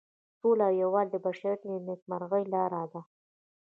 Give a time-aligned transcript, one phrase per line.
[0.39, 3.01] سوله او یووالی د بشریت د نیکمرغۍ لاره ده.